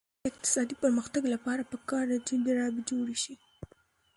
د 0.01 0.03
افغانستان 0.07 0.25
د 0.31 0.31
اقتصادي 0.31 0.75
پرمختګ 0.83 1.23
لپاره 1.33 1.69
پکار 1.71 2.03
ده 2.11 2.17
چې 2.27 2.33
جرابې 2.45 2.81
جوړې 2.89 3.15
شي. 3.23 3.35